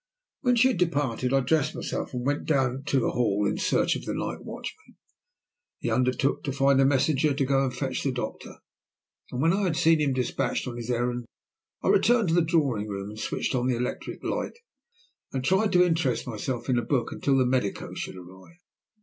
When 0.39 0.55
she 0.55 0.69
had 0.69 0.77
departed, 0.77 1.31
I 1.31 1.41
dressed 1.41 1.75
myself 1.75 2.11
and 2.11 2.25
went 2.25 2.45
down 2.45 2.85
to 2.87 2.99
the 2.99 3.11
hall 3.11 3.45
in 3.47 3.59
search 3.59 3.95
of 3.95 4.03
the 4.03 4.15
night 4.15 4.43
watchman. 4.43 4.97
He 5.77 5.91
undertook 5.91 6.43
to 6.45 6.51
find 6.51 6.81
a 6.81 6.85
messenger 6.85 7.35
to 7.35 7.45
go 7.45 7.63
and 7.65 7.71
fetch 7.71 8.01
the 8.01 8.11
doctor, 8.11 8.55
and, 9.29 9.43
when 9.43 9.53
I 9.53 9.61
had 9.61 9.77
seen 9.77 9.99
him 10.01 10.13
despatched 10.13 10.67
on 10.67 10.77
his 10.77 10.89
errand, 10.89 11.27
I 11.83 11.89
returned 11.89 12.29
to 12.29 12.33
the 12.33 12.41
drawing 12.41 12.87
room, 12.87 13.15
switched 13.15 13.53
on 13.53 13.67
the 13.67 13.77
electric 13.77 14.23
light, 14.23 14.57
and 15.33 15.43
tried 15.45 15.71
to 15.73 15.83
interest 15.85 16.25
myself 16.25 16.67
in 16.67 16.79
a 16.79 16.83
book 16.83 17.11
until 17.11 17.37
the 17.37 17.45
medico 17.45 17.93
should 17.93 18.15
arrive. 18.15 18.57